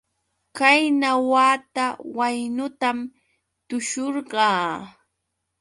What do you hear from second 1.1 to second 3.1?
wata waynutam